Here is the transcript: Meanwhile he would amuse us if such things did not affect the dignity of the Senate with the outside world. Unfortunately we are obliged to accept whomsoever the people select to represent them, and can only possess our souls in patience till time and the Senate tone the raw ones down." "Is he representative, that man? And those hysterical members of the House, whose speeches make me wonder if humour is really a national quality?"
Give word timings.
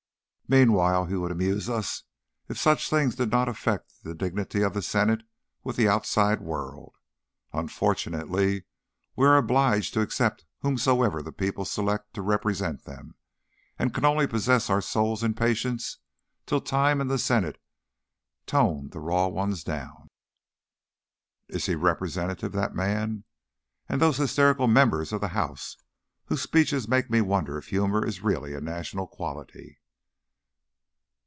Meanwhile 0.53 1.05
he 1.05 1.15
would 1.15 1.31
amuse 1.31 1.69
us 1.69 2.03
if 2.49 2.57
such 2.57 2.89
things 2.89 3.15
did 3.15 3.31
not 3.31 3.47
affect 3.47 4.03
the 4.03 4.13
dignity 4.13 4.63
of 4.63 4.73
the 4.73 4.81
Senate 4.81 5.23
with 5.63 5.77
the 5.77 5.87
outside 5.87 6.41
world. 6.41 6.97
Unfortunately 7.53 8.65
we 9.15 9.27
are 9.27 9.37
obliged 9.37 9.93
to 9.93 10.01
accept 10.01 10.43
whomsoever 10.59 11.21
the 11.21 11.31
people 11.31 11.63
select 11.63 12.13
to 12.15 12.21
represent 12.21 12.83
them, 12.83 13.15
and 13.79 13.93
can 13.93 14.03
only 14.03 14.27
possess 14.27 14.69
our 14.69 14.81
souls 14.81 15.23
in 15.23 15.35
patience 15.35 15.99
till 16.45 16.59
time 16.59 16.99
and 16.99 17.09
the 17.09 17.17
Senate 17.17 17.57
tone 18.45 18.89
the 18.89 18.99
raw 18.99 19.27
ones 19.27 19.63
down." 19.63 20.09
"Is 21.47 21.67
he 21.67 21.75
representative, 21.75 22.51
that 22.51 22.75
man? 22.75 23.23
And 23.87 24.01
those 24.01 24.17
hysterical 24.17 24.67
members 24.67 25.13
of 25.13 25.21
the 25.21 25.29
House, 25.29 25.77
whose 26.25 26.41
speeches 26.41 26.89
make 26.89 27.09
me 27.09 27.21
wonder 27.21 27.57
if 27.57 27.67
humour 27.69 28.05
is 28.05 28.19
really 28.21 28.53
a 28.53 28.59
national 28.59 29.07
quality?" 29.07 29.77